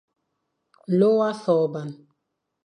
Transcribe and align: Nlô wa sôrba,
Nlô 0.97 1.09
wa 1.19 1.29
sôrba, 1.43 1.81